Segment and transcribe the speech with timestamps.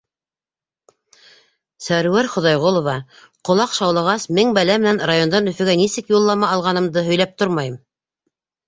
[1.87, 2.95] Сәрүәр ХОҘАЙҒОЛОВА:
[3.51, 7.83] Ҡолаҡ шаулағас, мең бәлә менән райондан Өфөгә нисек юллама алғанымды һөйләп тормайым.